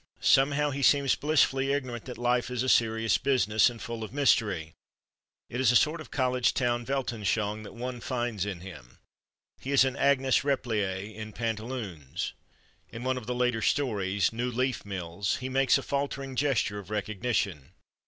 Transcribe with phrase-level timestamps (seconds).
[0.21, 4.73] Somehow, he seems blissfully ignorant that life is a serious business, and full of mystery;
[5.47, 8.97] it is a sort of college town Weltanschauung that one finds in him;
[9.59, 12.33] he is an Agnes Repplier in pantaloons.
[12.89, 16.89] In one of the later stories, "New Leaf Mills," he makes a faltering gesture of
[16.89, 17.73] recognition.